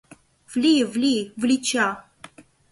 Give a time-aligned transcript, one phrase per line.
[0.51, 1.87] «Вли, вли— влича